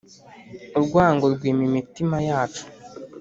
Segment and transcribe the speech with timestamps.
[0.77, 2.63] urwango rwima imitima yacu